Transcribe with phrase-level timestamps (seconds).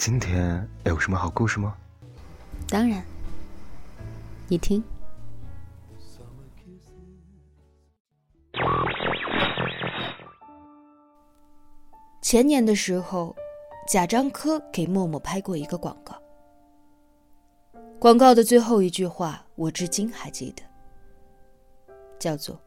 [0.00, 1.76] 今天有什么好故事吗？
[2.70, 3.04] 当然，
[4.48, 4.82] 你听。
[12.22, 13.36] 前年的时候，
[13.86, 16.18] 贾樟柯给默默拍过一个广告。
[17.98, 20.62] 广告的最后一句话，我至今还记得，
[22.18, 22.58] 叫做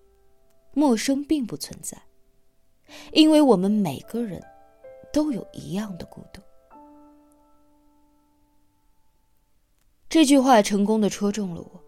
[0.76, 1.96] “陌生并不存在，
[3.12, 4.38] 因为我们每个人
[5.10, 6.42] 都有一样的孤独。”
[10.08, 11.84] 这句话成功的戳中了我，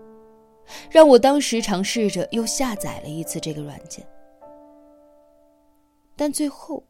[0.90, 4.06] 让我当时尝试着又下载了一次这个软件，
[6.16, 6.84] 但最后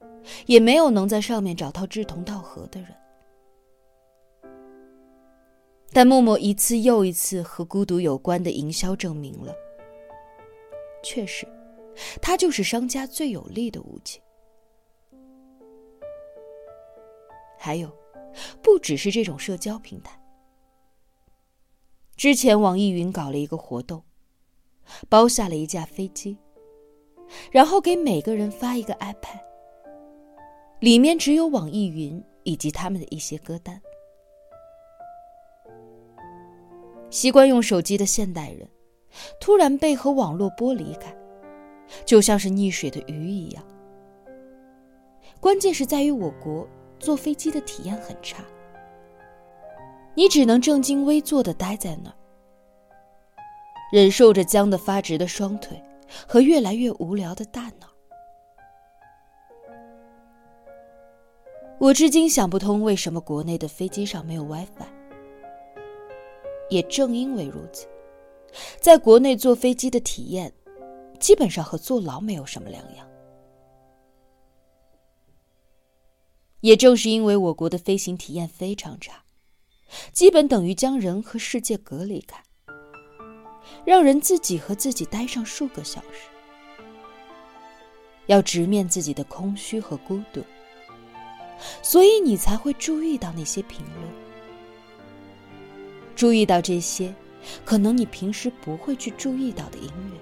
[0.46, 2.88] 也没有能在上面找到志同道合的人。
[5.92, 9.54] 但默默一次又一次和孤独有关的营销证明了，
[11.02, 11.46] 确实，
[12.20, 14.20] 它就是商家最有力的武器。
[17.56, 17.88] 还有，
[18.60, 20.19] 不只是这种社交平台。
[22.20, 24.02] 之前网易云搞了一个活动，
[25.08, 26.36] 包下了一架飞机，
[27.50, 29.40] 然后给每个人发一个 iPad，
[30.80, 33.80] 里面只有网易云以及他们的一些歌单。
[37.08, 38.68] 习惯用手机的现代人，
[39.40, 41.16] 突然被和网络剥离开，
[42.04, 43.64] 就像是溺水的鱼一样。
[45.40, 48.44] 关键是在于我国坐飞机的体验很差，
[50.14, 52.16] 你只能正襟危坐的待在那儿，
[53.92, 55.82] 忍受着僵得发直的双腿
[56.26, 57.88] 和越来越无聊的大脑。
[61.78, 64.86] 我至今想不通为什么国内的飞机上没有 WiFi。
[66.68, 67.88] 也正因为如此，
[68.80, 70.52] 在国内坐飞机的体验，
[71.18, 73.08] 基本上和坐牢没有什么两样。
[76.60, 79.24] 也正是因为我国的飞行体验非常差，
[80.12, 82.42] 基本等于将人和世界隔离开，
[83.84, 86.28] 让人自己和自己待上数个小时，
[88.26, 90.44] 要直面自己的空虚和孤独，
[91.82, 94.08] 所以你才会注意到那些评论。
[96.14, 97.14] 注意到这些，
[97.64, 100.18] 可能你平时不会去注意到的音乐，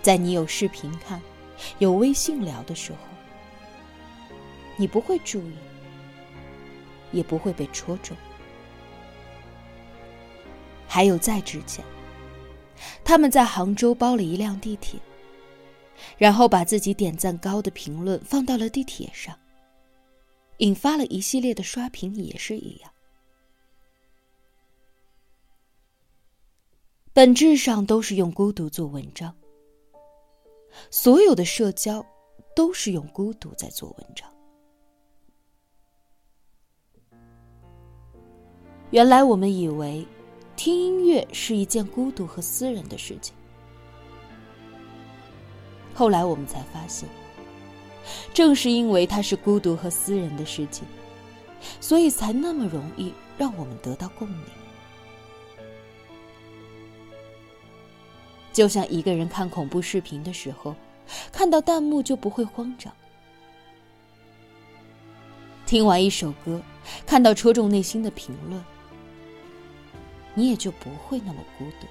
[0.00, 1.20] 在你有视频看、
[1.78, 2.98] 有微信聊的时候，
[4.76, 5.54] 你不会注意，
[7.12, 8.16] 也不会被戳中。
[10.86, 11.84] 还有在之前，
[13.04, 14.98] 他们在杭州包了一辆地铁，
[16.18, 19.38] 然后把自己点赞高的评论放到了地铁上，
[20.58, 22.90] 引发了一系列的刷屏，也是一样。
[27.12, 29.34] 本质上都是用孤独做文章，
[30.90, 32.04] 所有的社交
[32.56, 34.28] 都是用孤独在做文章。
[38.90, 40.04] 原来我们以为
[40.56, 43.32] 听音乐是一件孤独和私人的事情，
[45.94, 47.08] 后来我们才发现，
[48.34, 50.84] 正是因为它是孤独和私人的事情，
[51.80, 54.40] 所以才那么容易让我们得到共鸣。
[58.52, 60.74] 就像一个人看恐怖视频的时候，
[61.30, 62.92] 看到弹幕就不会慌张；
[65.64, 66.60] 听完一首歌，
[67.06, 68.62] 看到戳中内心的评论，
[70.34, 71.86] 你也就不会那么孤独。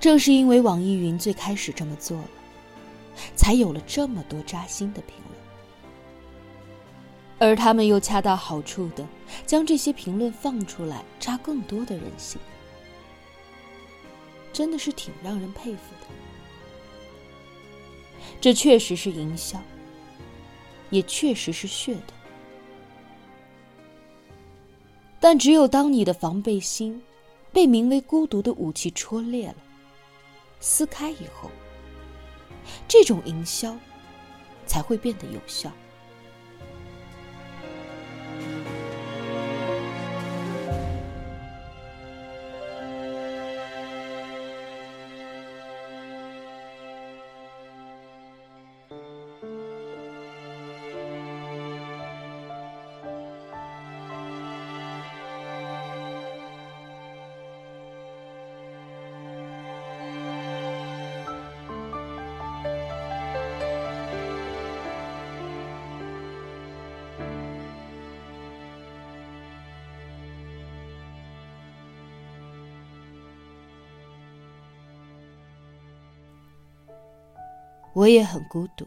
[0.00, 2.28] 正是因为网易云最开始这么做了，
[3.34, 5.14] 才有了这么多扎心的评
[7.38, 9.06] 论，而他们又恰到好处的
[9.46, 12.40] 将这些评论放出来，扎更多的人心。
[14.52, 16.06] 真的是挺让人佩服的，
[18.40, 19.60] 这确实是营销，
[20.90, 22.13] 也确实是噱头。
[25.24, 27.02] 但只有当你的防备心
[27.50, 29.54] 被名为孤独的武器戳裂了、
[30.60, 31.50] 撕开以后，
[32.86, 33.74] 这种营销
[34.66, 35.72] 才会变得有效。
[77.94, 78.86] 我也很孤独，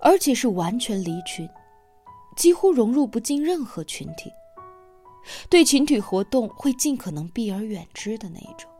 [0.00, 1.48] 而且是完全离群，
[2.36, 4.32] 几乎融入不进任何群体，
[5.50, 8.70] 对群体活动会尽可能避而远之的那一种。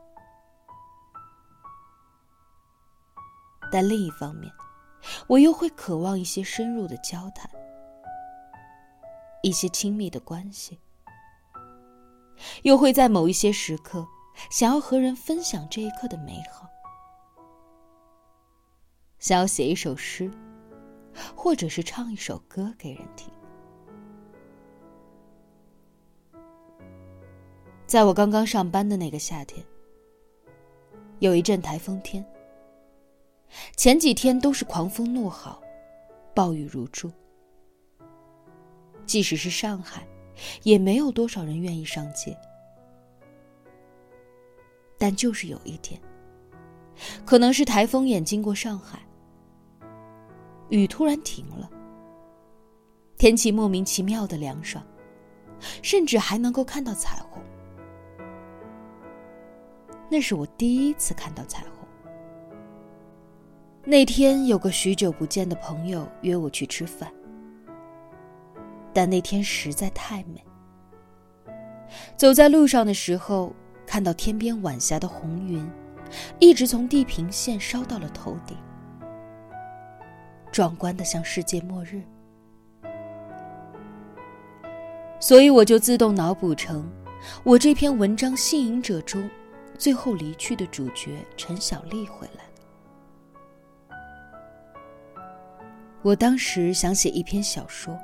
[3.73, 4.53] 但另一方面，
[5.27, 7.51] 我又会渴望一些深入的交谈，
[9.43, 10.79] 一些亲密的关系，
[12.63, 14.07] 又会在某一些时刻
[14.51, 16.69] 想要和人分享这一刻的美好，
[19.25, 20.31] 想要写一首诗，
[21.35, 23.33] 或者是唱一首歌给人听。
[27.87, 29.65] 在我刚刚上班的那个夏天，
[31.21, 32.23] 有一阵台风天。
[33.79, 35.59] 前几天都是狂风怒号，
[36.35, 37.11] 暴雨如注。
[39.07, 40.07] 即使是上海，
[40.65, 42.37] 也没有多少人愿意上街。
[44.99, 45.99] 但就是有一天，
[47.25, 49.01] 可能是台风眼经过上海，
[50.77, 51.71] 雨突然停了，
[53.17, 54.85] 天气莫名其妙的凉爽，
[55.83, 57.43] 甚至还能够看到彩虹。
[60.11, 61.71] 那是我第一次看到彩虹。
[63.85, 67.13] 那天有个许久不见的朋友约我去吃饭，
[68.93, 70.45] 但那天实在太美。
[72.17, 73.55] 走在路上的时候，
[73.87, 75.71] 看到天边晚霞的红云，
[76.39, 78.57] 一直从地平线烧到了头顶，
[80.55, 82.01] 壮观的像世界末日。
[85.19, 86.89] 所以我就自动脑补成，
[87.43, 89.29] 我这篇文章《信引者》中，
[89.77, 92.45] 最后离去的主角陈小丽回来。
[96.03, 97.99] 我当时想写一篇小说，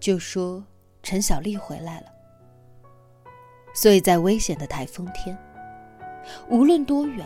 [0.00, 0.64] 就说
[1.04, 2.06] 陈小丽回来了，
[3.72, 5.38] 所以在危险的台风天，
[6.48, 7.24] 无论多远，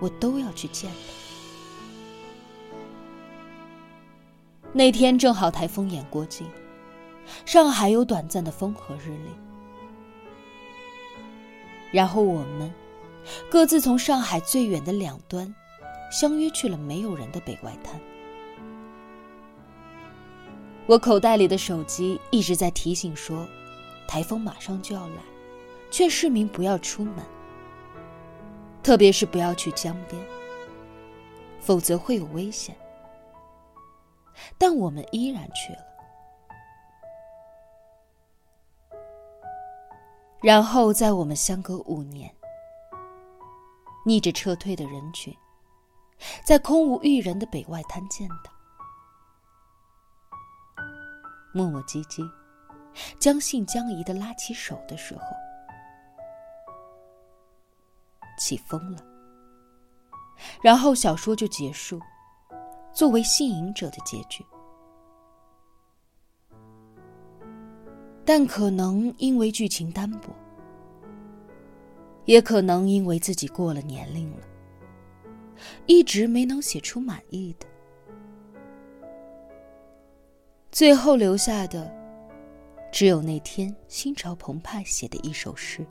[0.00, 1.25] 我都要去见她。
[4.76, 6.46] 那天正好台风眼过境，
[7.46, 9.30] 上海有短暂的风和日丽，
[11.90, 12.70] 然后我们
[13.48, 15.54] 各自从上海最远的两端。
[16.12, 18.00] 相约去了没有人的北外滩。
[20.86, 23.44] 我口袋里的手机一直在提醒说，
[24.06, 25.22] 台风马上就要来，
[25.90, 27.16] 劝市民不要出门，
[28.84, 30.22] 特别是不要去江边，
[31.60, 32.76] 否则会有危险。
[34.58, 35.84] 但我们依然去了。
[40.42, 42.32] 然后在我们相隔五年，
[44.04, 45.36] 逆着撤退的人群。
[46.42, 48.50] 在空无一人的北外滩见到，
[51.52, 52.26] 磨磨唧唧、
[53.18, 55.22] 将信将疑的拉起手的时候，
[58.38, 59.02] 起风了。
[60.62, 62.00] 然后小说就结束，
[62.96, 64.42] 作为信引者的结局。
[68.24, 70.34] 但可能因为剧情单薄，
[72.24, 74.38] 也可能因为自己过了年龄了。
[75.84, 77.66] 一直没能写出满意的，
[80.72, 81.94] 最后留下的，
[82.90, 85.86] 只有那天心潮澎湃写的一首诗。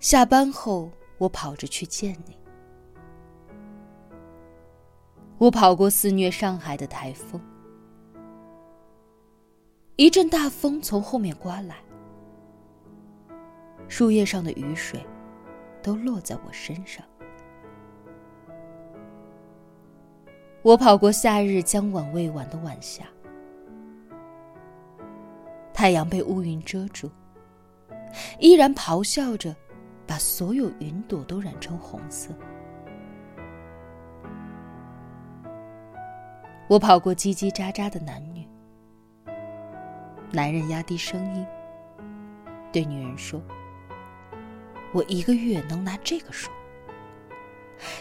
[0.00, 2.36] 下班后，我跑着去见你。
[5.38, 7.40] 我跑过肆虐上海的台风，
[9.96, 11.76] 一阵大风从后面刮来。
[13.88, 15.04] 树叶上的雨水，
[15.82, 17.04] 都落在我身上。
[20.62, 23.04] 我跑过夏日将晚未晚的晚霞，
[25.74, 27.10] 太阳被乌云遮住，
[28.38, 29.54] 依然咆哮着，
[30.06, 32.30] 把所有云朵都染成红色。
[36.68, 38.46] 我跑过叽叽喳喳的男女，
[40.32, 41.46] 男人压低声音，
[42.72, 43.40] 对女人说。
[44.92, 46.50] 我一个月能拿这个数，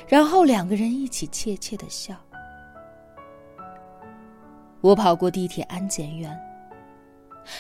[0.08, 2.16] 然后两个人一起怯怯的笑。
[4.80, 6.40] 我跑过地铁安检员，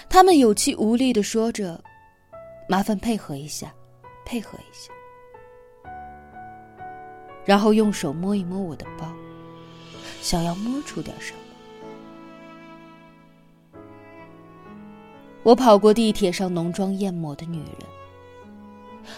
[0.07, 1.83] 他们有气无力的说着
[2.69, 3.73] ：“麻烦配合一下，
[4.25, 4.91] 配合一下。”
[7.45, 9.11] 然后用手摸一摸我的包，
[10.21, 11.39] 想要摸出点什么。
[15.43, 17.75] 我跑过地铁上浓妆艳抹的女人。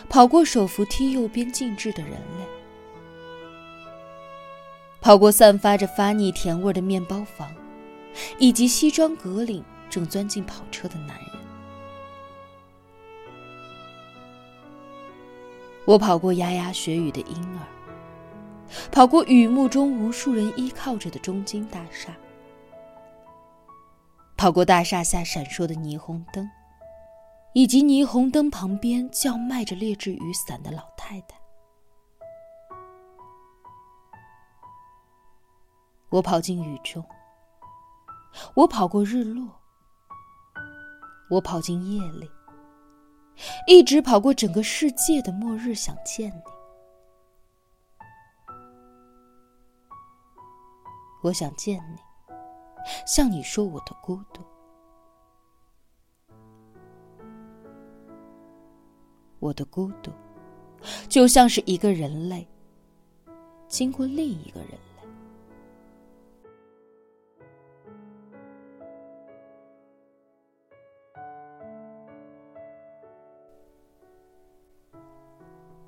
[0.09, 2.45] 跑过手扶梯右边静置的人类，
[4.99, 7.53] 跑过散发着发腻甜味的面包房，
[8.39, 11.34] 以及西装革领正钻进跑车的男人。
[15.85, 17.61] 我跑过牙牙学语的婴儿，
[18.91, 22.11] 跑过雨幕中无数人依靠着的中金大厦，
[24.35, 26.49] 跑过大厦下闪烁的霓虹灯，
[27.53, 31.37] 以及霓虹灯旁边叫卖着劣质雨伞的老太太。
[36.09, 37.05] 我跑进雨中，
[38.55, 39.47] 我跑过日落，
[41.29, 42.27] 我跑进夜里。
[43.67, 46.41] 一直跑过整个世界的末日，想见你。
[51.23, 51.97] 我想见你，
[53.07, 54.41] 向你说我的孤独。
[59.39, 60.11] 我的孤独，
[61.09, 62.47] 就像是一个人类
[63.67, 64.69] 经过另一个人。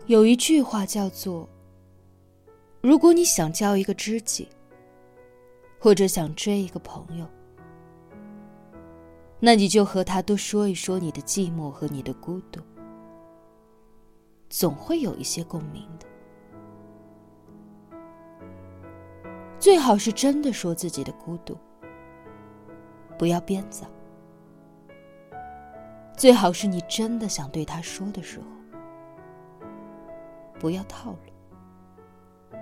[0.08, 1.48] 有一句话叫做
[2.80, 4.48] ：“如果你想交一个知己，
[5.78, 7.28] 或者想追一个朋友，
[9.42, 12.62] 那你就和他多说一说你的寂寞和你的孤独，
[14.50, 16.08] 总会有一些共鸣的。
[19.60, 21.58] 最好是真的说自己的孤独，
[23.18, 23.86] 不要编造。
[26.16, 28.46] 最好是你真的想对他说的时候。”
[30.60, 32.58] 不要套路，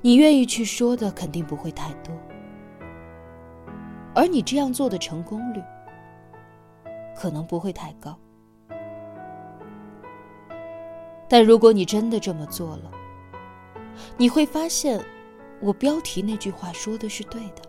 [0.00, 2.14] 你愿意去说的肯定不会太多，
[4.14, 5.62] 而你这样做的成功率
[7.16, 8.18] 可能不会太高。
[11.28, 12.90] 但如果你真的这么做了，
[14.16, 14.98] 你会发现，
[15.60, 17.62] 我标题那句话说的是对的：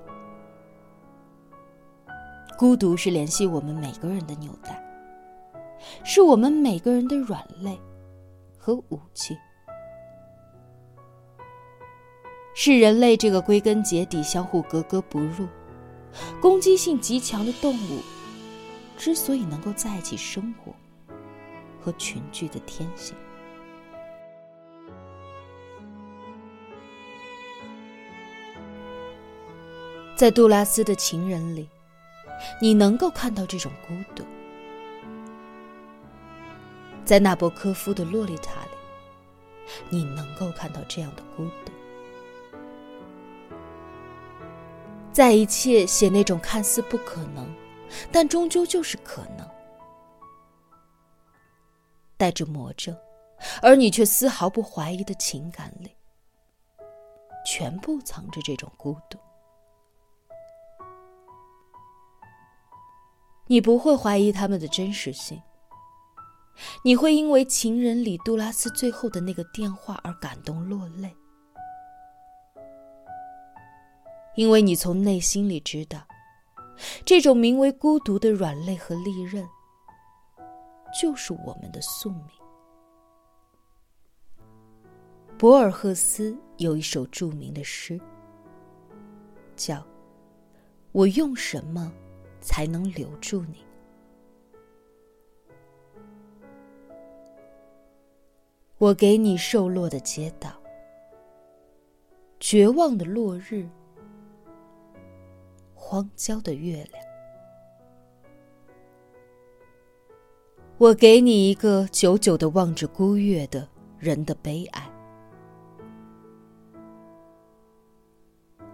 [2.58, 4.89] 孤独是联系我们每个人的纽带。
[6.04, 7.80] 是我们每个人的软肋
[8.58, 9.38] 和武器，
[12.54, 15.48] 是人类这个归根结底相互格格不入、
[16.42, 18.02] 攻击性极强的动物
[18.98, 20.74] 之所以能够在一起生活
[21.82, 23.16] 和群聚的天性。
[30.16, 31.70] 在杜拉斯的情人里，
[32.62, 34.26] 你能够看到这种孤独。
[37.10, 38.70] 在纳博科夫的《洛丽塔》里，
[39.90, 41.72] 你能够看到这样的孤独。
[45.12, 47.52] 在一切写那种看似不可能，
[48.12, 49.50] 但终究就是可能，
[52.16, 52.96] 带着魔怔，
[53.60, 55.90] 而你却丝毫不怀疑的情感里，
[57.44, 59.18] 全部藏着这种孤独。
[63.48, 65.42] 你不会怀疑他们的真实性。
[66.84, 71.16] 你会因为情人里杜拉斯最后的那个电话而感动落泪，
[74.36, 76.00] 因为你从内心里知道，
[77.06, 79.48] 这种名为孤独的软肋和利刃，
[81.02, 82.24] 就是我们的宿命。
[85.38, 87.98] 博尔赫斯有一首著名的诗，
[89.56, 89.76] 叫
[90.92, 91.90] 《我用什么
[92.42, 93.64] 才能留住你》。
[98.80, 100.50] 我给你瘦落的街道，
[102.40, 103.68] 绝望的落日，
[105.74, 107.06] 荒郊的月亮。
[110.78, 113.68] 我给你一个久久的望着孤月的
[113.98, 114.90] 人的悲哀。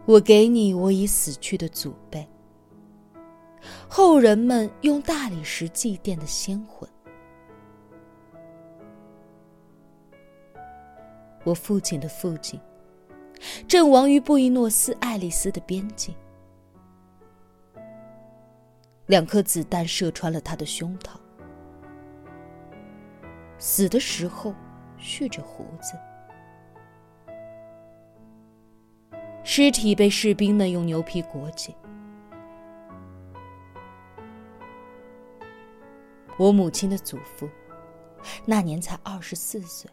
[0.06, 2.30] 我给你我已死去的祖辈，
[3.90, 6.88] 后人们用大理石祭奠的先魂。
[11.46, 12.60] 我父亲的父亲，
[13.68, 16.14] 阵亡于布宜诺斯艾利斯的边境，
[19.06, 21.12] 两颗子弹射穿了他的胸膛，
[23.60, 24.56] 死的时候
[24.98, 25.94] 蓄着胡子，
[29.44, 31.76] 尸体被士兵们用牛皮裹紧。
[36.38, 37.48] 我母亲的祖父，
[38.46, 39.88] 那年才二十四岁。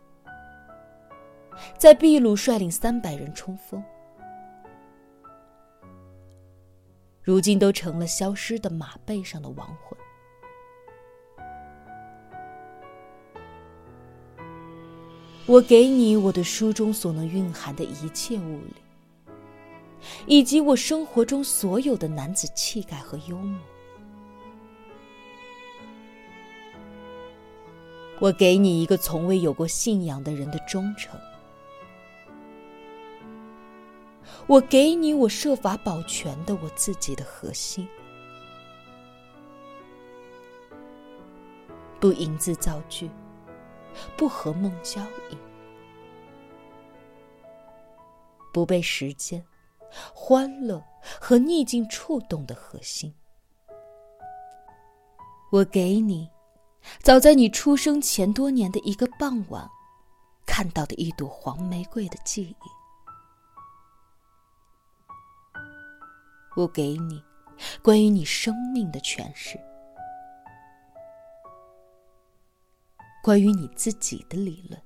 [1.83, 3.83] 在秘鲁率领三百人冲锋，
[7.21, 9.99] 如今都成了消失的马背上的亡魂。
[15.45, 18.77] 我给你我的书中所能蕴含的一切物理，
[20.29, 23.61] 以及我生活中所有的男子气概和幽默。
[28.21, 31.19] 我给你一个从未有过信仰的人的忠诚。
[34.47, 37.89] 我给你我设法保全的我自己的核心。
[42.01, 43.09] 不吟字造句，
[44.17, 45.39] 不和梦交易，
[48.53, 49.45] 不被时间、
[50.13, 50.83] 欢乐
[51.21, 53.15] 和逆境触动的核心。
[55.53, 56.29] 我给你，
[57.03, 59.71] 早在你出生前多年的一个傍晚，
[60.45, 62.82] 看到的一朵黄玫瑰的记忆。
[66.55, 67.23] 我给你，
[67.83, 69.59] 关于你生命的诠释，
[73.23, 74.81] 关于你自己的理论，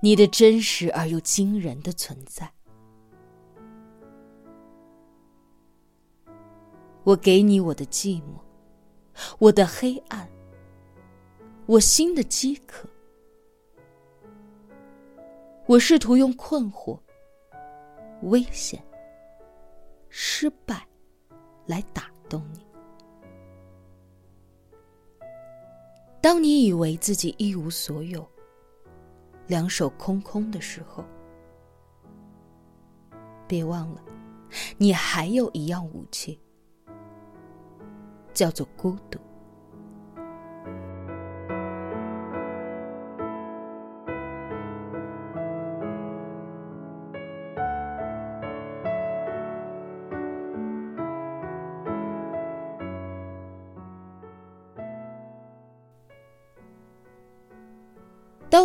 [0.00, 2.52] 你的真实而又惊人的存在。
[7.02, 8.38] 我给你我的寂寞，
[9.38, 10.30] 我的黑暗，
[11.66, 12.88] 我心的饥渴。
[15.66, 17.00] 我试图用困惑、
[18.22, 18.82] 危险、
[20.08, 20.86] 失败
[21.66, 22.66] 来打动你。
[26.20, 28.28] 当你以为自己一无所有、
[29.46, 31.04] 两手空空的时候，
[33.48, 34.02] 别忘了，
[34.76, 36.38] 你还有一样武器。
[38.32, 39.18] 叫做孤独。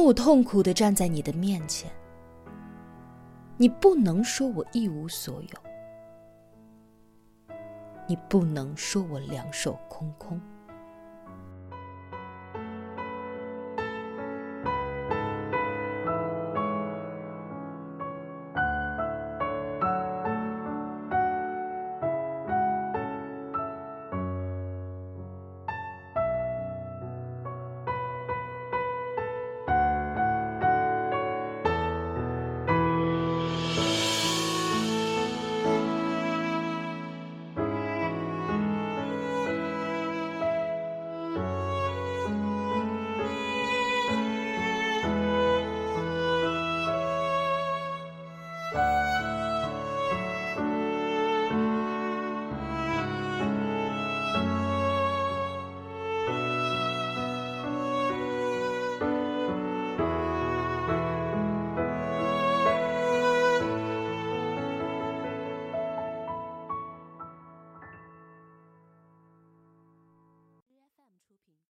[0.06, 1.90] 我痛苦的站在你的面前，
[3.58, 7.56] 你不能说我一无所有。
[8.08, 10.40] 你不能说我两手空空。